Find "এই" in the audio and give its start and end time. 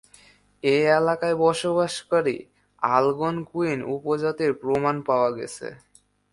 0.63-0.81